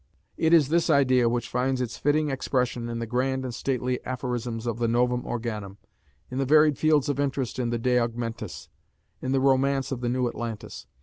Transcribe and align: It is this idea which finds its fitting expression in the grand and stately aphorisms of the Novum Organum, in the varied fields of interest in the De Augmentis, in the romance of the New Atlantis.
It 0.35 0.51
is 0.51 0.69
this 0.69 0.89
idea 0.89 1.29
which 1.29 1.47
finds 1.47 1.79
its 1.79 1.99
fitting 1.99 2.31
expression 2.31 2.89
in 2.89 2.97
the 2.97 3.05
grand 3.05 3.45
and 3.45 3.53
stately 3.53 4.03
aphorisms 4.03 4.65
of 4.65 4.79
the 4.79 4.87
Novum 4.87 5.23
Organum, 5.27 5.77
in 6.31 6.39
the 6.39 6.43
varied 6.45 6.79
fields 6.79 7.07
of 7.07 7.19
interest 7.19 7.59
in 7.59 7.69
the 7.69 7.77
De 7.77 7.99
Augmentis, 7.99 8.69
in 9.21 9.31
the 9.31 9.39
romance 9.39 9.91
of 9.91 10.01
the 10.01 10.09
New 10.09 10.27
Atlantis. 10.27 10.87